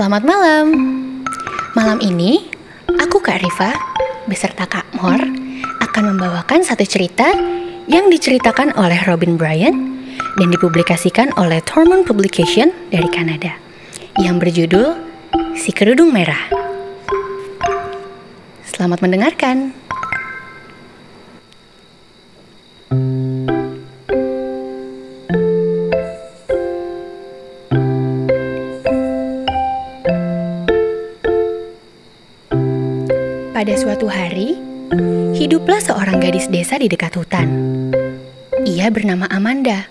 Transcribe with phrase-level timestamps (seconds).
[0.00, 0.66] Selamat malam.
[1.76, 2.48] Malam ini,
[2.88, 3.76] aku Kak Riva
[4.24, 5.20] beserta Kak Mor
[5.76, 7.28] akan membawakan satu cerita
[7.84, 9.76] yang diceritakan oleh Robin Bryant
[10.40, 13.52] dan dipublikasikan oleh Thormont Publication dari Kanada
[14.16, 14.96] yang berjudul
[15.60, 16.48] Si Kerudung Merah.
[18.64, 19.79] Selamat mendengarkan.
[33.60, 34.56] Pada suatu hari,
[35.36, 37.44] hiduplah seorang gadis desa di dekat hutan.
[38.64, 39.84] Ia bernama Amanda.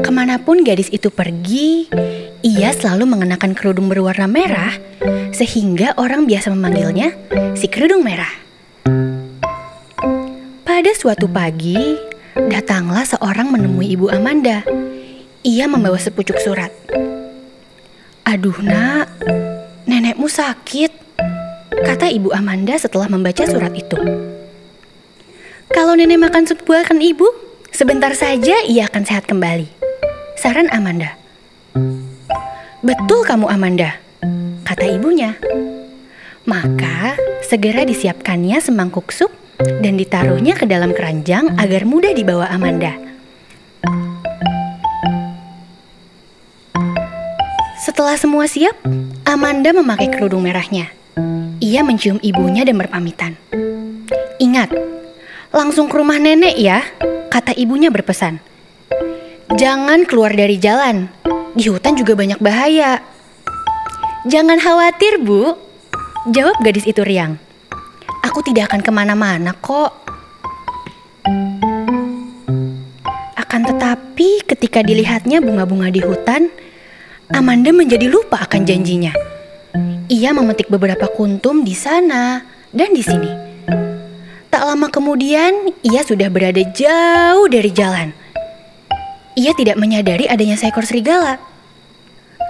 [0.00, 1.92] Ke mana pun gadis itu pergi,
[2.40, 4.72] ia selalu mengenakan kerudung berwarna merah,
[5.36, 7.12] sehingga orang biasa memanggilnya
[7.52, 8.32] si kerudung merah.
[10.64, 12.00] Pada suatu pagi,
[12.48, 14.64] datanglah seorang menemui ibu Amanda.
[15.44, 16.72] Ia membawa sepucuk surat.
[18.24, 19.12] Aduh nak,
[19.84, 21.03] nenekmu sakit
[21.82, 23.98] kata Ibu Amanda setelah membaca surat itu.
[25.74, 27.26] Kalau nenek makan sup buahkan ibu,
[27.74, 29.66] sebentar saja ia akan sehat kembali.
[30.38, 31.18] Saran Amanda.
[32.84, 33.98] Betul kamu Amanda,
[34.62, 35.34] kata ibunya.
[36.46, 42.94] Maka segera disiapkannya semangkuk sup dan ditaruhnya ke dalam keranjang agar mudah dibawa Amanda.
[47.82, 48.76] Setelah semua siap,
[49.26, 50.92] Amanda memakai kerudung merahnya.
[51.74, 53.34] Ia mencium ibunya dan berpamitan.
[54.38, 54.70] Ingat,
[55.50, 56.86] langsung ke rumah nenek ya,
[57.34, 58.38] kata ibunya berpesan.
[59.58, 61.10] Jangan keluar dari jalan,
[61.58, 63.02] di hutan juga banyak bahaya.
[64.22, 65.58] Jangan khawatir bu,
[66.30, 67.42] jawab gadis itu riang.
[68.22, 69.98] Aku tidak akan ke mana-mana kok.
[73.34, 76.54] Akan tetapi ketika dilihatnya bunga-bunga di hutan,
[77.34, 79.33] Amanda menjadi lupa akan janjinya.
[80.12, 82.44] Ia memetik beberapa kuntum di sana
[82.76, 83.30] dan di sini.
[84.52, 88.12] Tak lama kemudian, ia sudah berada jauh dari jalan.
[89.32, 91.40] Ia tidak menyadari adanya seekor serigala.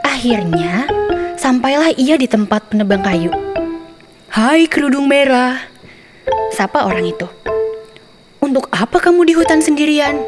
[0.03, 0.91] Akhirnya,
[1.39, 3.31] sampailah ia di tempat penebang kayu.
[4.35, 5.63] Hai kerudung merah,
[6.51, 7.31] sapa orang itu.
[8.43, 10.19] Untuk apa kamu di hutan sendirian?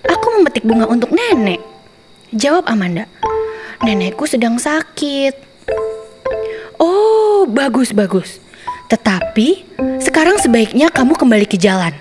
[0.00, 1.60] Aku memetik bunga untuk nenek,
[2.32, 3.04] jawab Amanda.
[3.84, 5.47] Nenekku sedang sakit.
[7.48, 8.44] Bagus, bagus.
[8.92, 9.64] Tetapi
[10.04, 11.96] sekarang sebaiknya kamu kembali ke jalan.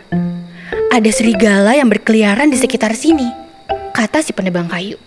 [0.91, 3.31] Ada serigala yang berkeliaran di sekitar sini,
[3.95, 4.99] kata si penebang kayu.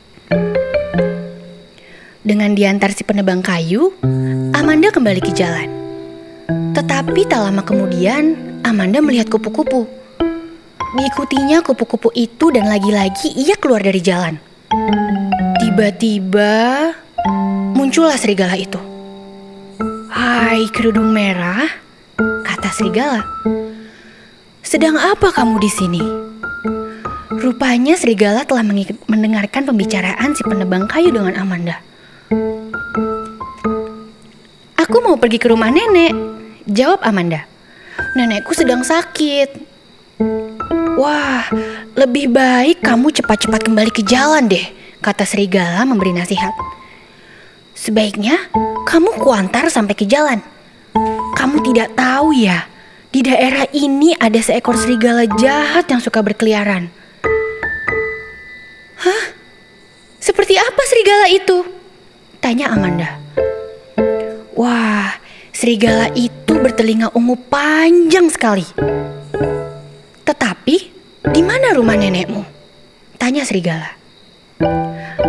[2.24, 3.92] Dengan diantar si penebang kayu,
[4.56, 5.68] Amanda kembali ke jalan.
[6.72, 8.32] Tetapi tak lama kemudian,
[8.64, 9.84] Amanda melihat kupu-kupu.
[10.96, 14.40] Diikutinya kupu-kupu itu dan lagi-lagi ia keluar dari jalan.
[15.60, 16.96] Tiba-tiba
[17.76, 18.89] muncullah serigala itu.
[20.20, 21.64] Hai kerudung merah,
[22.20, 23.24] kata serigala.
[24.60, 26.02] Sedang apa kamu di sini?
[27.40, 28.60] Rupanya serigala telah
[29.08, 31.80] mendengarkan pembicaraan si penebang kayu dengan Amanda.
[34.76, 36.12] Aku mau pergi ke rumah nenek,
[36.68, 37.48] jawab Amanda.
[38.12, 39.56] Nenekku sedang sakit.
[41.00, 41.48] Wah,
[41.96, 44.68] lebih baik kamu cepat-cepat kembali ke jalan deh,
[45.00, 46.52] kata serigala memberi nasihat.
[47.80, 48.36] Sebaiknya
[48.84, 50.44] kamu kuantar sampai ke jalan.
[51.32, 52.68] Kamu tidak tahu ya,
[53.08, 56.92] di daerah ini ada seekor serigala jahat yang suka berkeliaran.
[59.00, 59.22] Hah?
[60.20, 61.64] Seperti apa serigala itu?
[62.44, 63.16] Tanya Amanda.
[64.52, 65.16] Wah,
[65.48, 68.68] serigala itu bertelinga ungu panjang sekali.
[70.28, 70.76] Tetapi,
[71.32, 72.44] di mana rumah nenekmu?
[73.16, 73.96] Tanya serigala.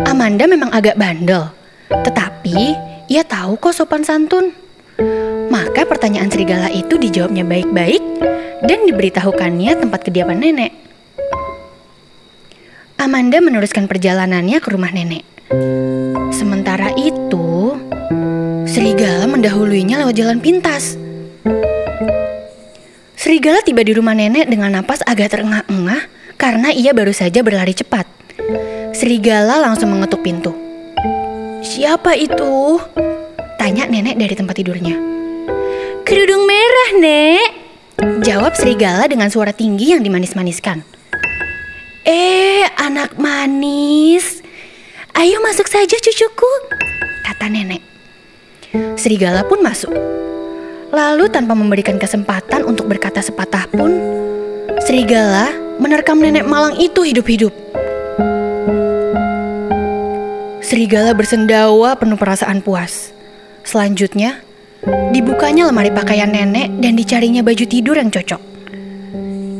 [0.04, 1.61] Amanda memang agak bandel
[2.00, 2.58] tetapi
[3.12, 4.56] ia tahu kok sopan santun.
[5.52, 8.00] Maka pertanyaan serigala itu dijawabnya baik-baik
[8.64, 10.72] dan diberitahukannya tempat kediaman nenek.
[12.96, 15.26] Amanda meneruskan perjalanannya ke rumah nenek.
[16.32, 17.76] Sementara itu,
[18.64, 20.96] serigala mendahuluinya lewat jalan pintas.
[23.18, 26.08] Serigala tiba di rumah nenek dengan napas agak terengah-engah
[26.40, 28.08] karena ia baru saja berlari cepat.
[28.96, 30.71] Serigala langsung mengetuk pintu.
[31.62, 32.82] Siapa itu?
[33.54, 34.98] Tanya nenek dari tempat tidurnya.
[36.02, 37.48] Kerudung merah, Nek.
[38.26, 40.82] Jawab serigala dengan suara tinggi yang dimanis-maniskan.
[42.02, 44.42] Eh, anak manis.
[45.14, 46.52] Ayo masuk saja cucuku,
[47.22, 47.78] kata nenek.
[48.98, 49.94] Serigala pun masuk.
[50.90, 54.02] Lalu tanpa memberikan kesempatan untuk berkata sepatah pun,
[54.82, 57.54] serigala menerkam nenek malang itu hidup-hidup.
[60.72, 63.12] Serigala bersendawa penuh perasaan puas.
[63.60, 64.40] Selanjutnya,
[65.12, 68.40] dibukanya lemari pakaian nenek dan dicarinya baju tidur yang cocok.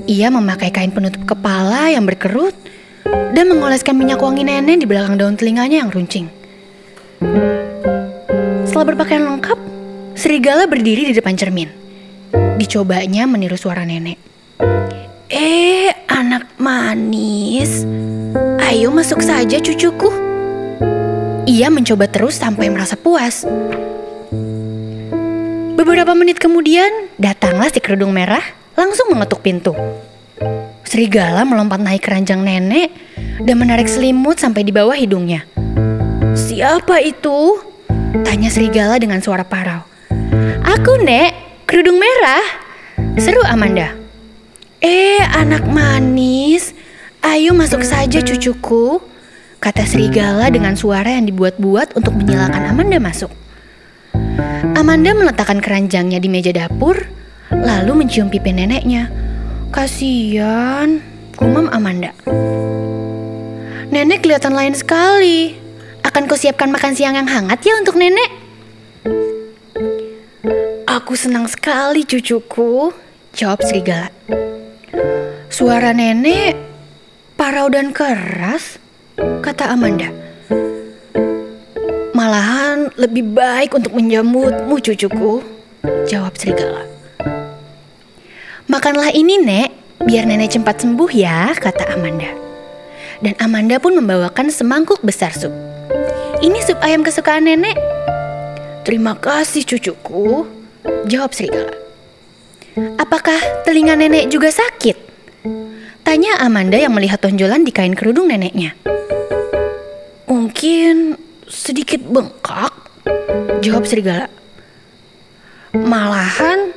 [0.08, 2.56] Ia memakai kain penutup kepala yang berkerut
[3.04, 6.32] dan mengoleskan minyak wangi nenek di belakang daun telinganya yang runcing.
[8.64, 9.60] Setelah berpakaian lengkap,
[10.16, 11.68] serigala berdiri di depan cermin.
[12.56, 14.16] Dicobanya meniru suara nenek.
[15.28, 17.84] Eh, anak manis,
[18.64, 20.31] ayo masuk saja cucuku.
[21.52, 23.44] Ia mencoba terus sampai merasa puas.
[25.76, 28.40] Beberapa menit kemudian, datanglah si kerudung merah
[28.72, 29.76] langsung mengetuk pintu.
[30.88, 32.88] Serigala melompat naik keranjang nenek
[33.44, 35.44] dan menarik selimut sampai di bawah hidungnya.
[36.32, 37.60] Siapa itu?
[38.24, 39.84] Tanya serigala dengan suara parau.
[40.64, 42.44] Aku, Nek, kerudung merah.
[43.20, 43.92] Seru Amanda.
[44.80, 46.72] Eh, anak manis,
[47.20, 49.11] ayo masuk saja cucuku
[49.62, 53.30] kata serigala dengan suara yang dibuat-buat untuk menyilakan Amanda masuk.
[54.74, 57.06] Amanda meletakkan keranjangnya di meja dapur,
[57.54, 59.06] lalu mencium pipi neneknya.
[59.70, 60.98] Kasian,
[61.38, 62.10] gumam Amanda.
[63.94, 65.54] Nenek kelihatan lain sekali.
[66.02, 68.42] Akan kau siapkan makan siang yang hangat ya untuk nenek?
[70.90, 72.90] Aku senang sekali cucuku,
[73.30, 74.10] jawab serigala.
[75.46, 76.58] Suara nenek
[77.38, 78.81] parau dan keras
[79.42, 80.08] kata Amanda.
[82.14, 85.42] Malahan lebih baik untuk menjamutmu cucuku,
[86.06, 86.86] jawab serigala.
[88.70, 89.68] Makanlah ini nek,
[90.06, 92.30] biar nenek cepat sembuh ya, kata Amanda.
[93.22, 95.50] Dan Amanda pun membawakan semangkuk besar sup.
[96.42, 97.78] Ini sup ayam kesukaan nenek.
[98.82, 100.46] Terima kasih cucuku,
[101.06, 101.74] jawab serigala.
[102.98, 105.01] Apakah telinga nenek juga sakit?
[106.02, 108.74] Tanya Amanda yang melihat tonjolan di kain kerudung neneknya.
[110.26, 111.14] Mungkin
[111.46, 112.74] sedikit bengkak,
[113.62, 114.26] jawab serigala.
[115.72, 116.74] Malahan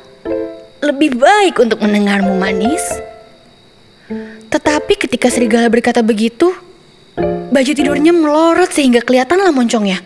[0.86, 2.86] lebih baik untuk mendengarmu manis.
[4.54, 6.54] Tetapi ketika serigala berkata begitu,
[7.50, 10.00] baju tidurnya melorot sehingga kelihatanlah moncongnya.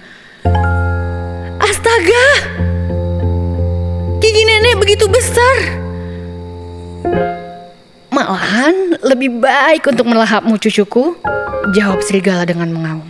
[1.60, 2.26] Astaga!
[4.24, 5.58] Gigi nenek begitu besar.
[8.30, 11.18] Malahan lebih baik untuk melahapmu cucuku,
[11.74, 13.10] jawab serigala dengan mengaum.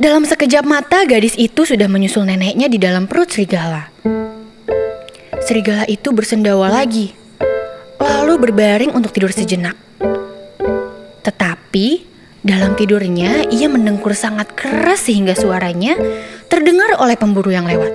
[0.00, 3.92] Dalam sekejap mata, gadis itu sudah menyusul neneknya di dalam perut serigala.
[5.44, 7.12] Serigala itu bersendawa lagi,
[8.00, 9.76] lalu berbaring untuk tidur sejenak.
[11.20, 11.86] Tetapi
[12.48, 16.00] dalam tidurnya, ia mendengkur sangat keras sehingga suaranya
[16.48, 17.92] terdengar oleh pemburu yang lewat.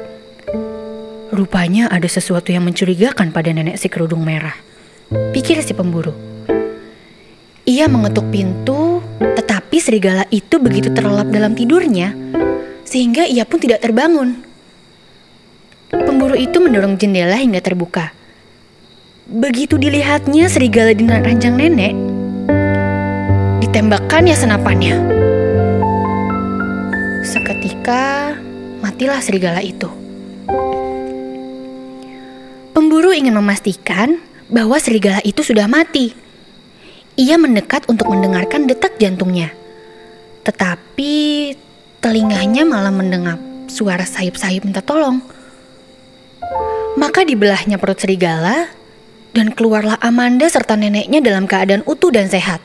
[1.33, 4.69] Rupanya ada sesuatu yang mencurigakan pada nenek si kerudung merah.
[5.11, 6.15] Pikir si pemburu.
[7.67, 12.15] Ia mengetuk pintu, tetapi serigala itu begitu terlelap dalam tidurnya,
[12.87, 14.39] sehingga ia pun tidak terbangun.
[15.91, 18.15] Pemburu itu mendorong jendela hingga terbuka.
[19.27, 21.91] Begitu dilihatnya serigala di ranjang nenek,
[23.67, 24.95] ditembakkannya senapannya.
[27.27, 28.31] Seketika
[28.79, 29.91] matilah serigala itu.
[32.71, 36.13] Pemburu ingin memastikan bahwa serigala itu sudah mati
[37.19, 39.51] ia mendekat untuk mendengarkan detak jantungnya.
[40.47, 41.13] Tetapi
[41.99, 43.37] telinganya malah mendengar
[43.67, 45.19] suara sayup-sayup minta tolong.
[46.97, 48.67] Maka dibelahnya perut serigala
[49.31, 52.59] dan keluarlah Amanda serta neneknya dalam keadaan utuh dan sehat.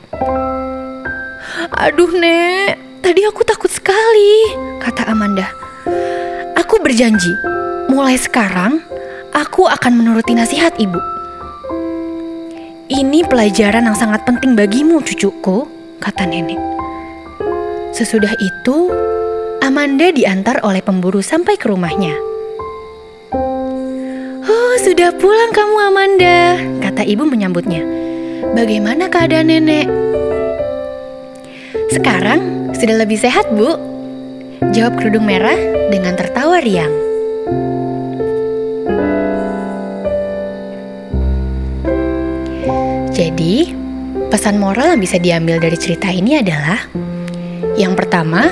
[1.77, 5.47] Aduh nek, tadi aku takut sekali, kata Amanda.
[6.59, 7.31] Aku berjanji,
[7.87, 8.83] mulai sekarang
[9.31, 11.16] aku akan menuruti nasihat ibu.
[12.87, 15.67] Ini pelajaran yang sangat penting bagimu, cucuku,
[15.99, 16.55] kata nenek.
[17.91, 18.87] Sesudah itu,
[19.59, 22.15] Amanda diantar oleh pemburu sampai ke rumahnya.
[24.47, 26.39] Oh, sudah pulang kamu, Amanda,
[26.79, 27.83] kata ibu menyambutnya.
[28.55, 29.91] Bagaimana keadaan nenek?
[31.91, 33.75] Sekarang sudah lebih sehat, Bu.
[34.71, 35.59] Jawab kerudung merah
[35.91, 37.06] dengan tertawa riang.
[43.37, 43.69] Jadi,
[44.33, 46.89] pesan moral yang bisa diambil dari cerita ini adalah
[47.77, 48.49] yang pertama,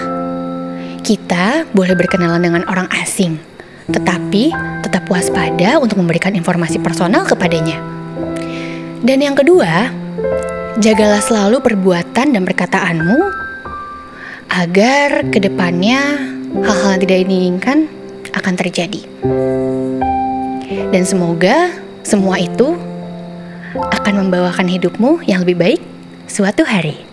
[1.01, 3.41] kita boleh berkenalan dengan orang asing,
[3.89, 4.53] tetapi
[4.85, 7.81] tetap waspada untuk memberikan informasi personal kepadanya.
[9.01, 9.89] Dan yang kedua,
[10.77, 13.17] jagalah selalu perbuatan dan perkataanmu
[14.53, 16.29] agar ke depannya
[16.61, 17.89] hal-hal yang tidak diinginkan
[18.37, 19.01] akan terjadi.
[20.93, 21.73] Dan semoga
[22.05, 22.77] semua itu
[23.79, 25.81] akan membawakan hidupmu yang lebih baik
[26.25, 27.04] suatu hari.